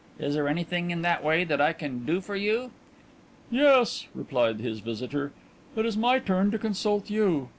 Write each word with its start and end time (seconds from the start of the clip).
Is 0.17 0.33
there 0.33 0.47
anything 0.47 0.89
in 0.89 1.03
that 1.03 1.23
way 1.23 1.43
that 1.43 1.61
I 1.61 1.73
can 1.73 2.07
do 2.07 2.21
for 2.21 2.35
you?" 2.35 2.71
"Yes," 3.51 4.07
replied 4.15 4.59
his 4.59 4.79
visitor; 4.79 5.31
"it 5.75 5.85
is 5.85 5.95
my 5.95 6.17
turn 6.17 6.49
to 6.49 6.57
consult 6.57 7.11
you." 7.11 7.49